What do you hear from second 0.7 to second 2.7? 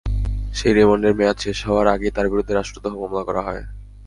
রিমান্ডের মেয়াদ শেষ হওয়ার আগেই তাঁর বিরুদ্ধে